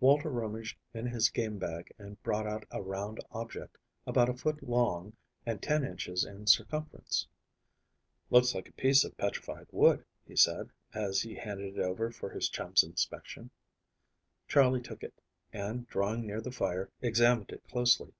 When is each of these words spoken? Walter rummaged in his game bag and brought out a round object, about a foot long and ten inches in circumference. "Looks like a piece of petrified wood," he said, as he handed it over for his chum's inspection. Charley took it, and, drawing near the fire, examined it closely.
Walter 0.00 0.28
rummaged 0.28 0.76
in 0.92 1.06
his 1.06 1.30
game 1.30 1.56
bag 1.56 1.90
and 1.96 2.22
brought 2.22 2.46
out 2.46 2.66
a 2.70 2.82
round 2.82 3.20
object, 3.30 3.78
about 4.06 4.28
a 4.28 4.34
foot 4.34 4.62
long 4.62 5.14
and 5.46 5.62
ten 5.62 5.82
inches 5.82 6.26
in 6.26 6.46
circumference. 6.46 7.26
"Looks 8.28 8.54
like 8.54 8.68
a 8.68 8.72
piece 8.74 9.02
of 9.02 9.16
petrified 9.16 9.68
wood," 9.72 10.04
he 10.26 10.36
said, 10.36 10.68
as 10.92 11.22
he 11.22 11.36
handed 11.36 11.78
it 11.78 11.82
over 11.82 12.10
for 12.10 12.28
his 12.28 12.50
chum's 12.50 12.82
inspection. 12.84 13.50
Charley 14.46 14.82
took 14.82 15.02
it, 15.02 15.18
and, 15.54 15.86
drawing 15.88 16.26
near 16.26 16.42
the 16.42 16.52
fire, 16.52 16.90
examined 17.00 17.50
it 17.50 17.66
closely. 17.66 18.12